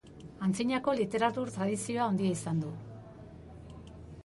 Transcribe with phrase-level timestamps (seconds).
[0.45, 2.75] Antzinako literatur tradizioa handia izan du.